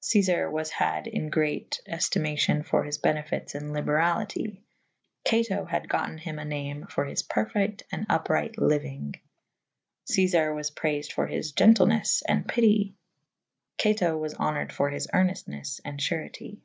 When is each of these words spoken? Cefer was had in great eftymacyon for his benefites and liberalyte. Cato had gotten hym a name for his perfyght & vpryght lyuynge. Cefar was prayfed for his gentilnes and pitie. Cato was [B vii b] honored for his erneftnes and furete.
Cefer 0.00 0.50
was 0.50 0.70
had 0.70 1.06
in 1.06 1.28
great 1.28 1.82
eftymacyon 1.86 2.64
for 2.64 2.84
his 2.84 2.96
benefites 2.96 3.54
and 3.54 3.70
liberalyte. 3.72 4.56
Cato 5.26 5.66
had 5.66 5.90
gotten 5.90 6.16
hym 6.16 6.38
a 6.38 6.44
name 6.46 6.86
for 6.86 7.04
his 7.04 7.22
perfyght 7.22 7.82
& 7.88 7.92
vpryght 7.92 8.56
lyuynge. 8.56 9.16
Cefar 10.10 10.54
was 10.54 10.70
prayfed 10.70 11.12
for 11.12 11.26
his 11.26 11.52
gentilnes 11.52 12.22
and 12.26 12.48
pitie. 12.48 12.94
Cato 13.76 14.16
was 14.16 14.32
[B 14.32 14.36
vii 14.38 14.40
b] 14.40 14.44
honored 14.46 14.72
for 14.72 14.88
his 14.88 15.06
erneftnes 15.08 15.82
and 15.84 16.00
furete. 16.00 16.62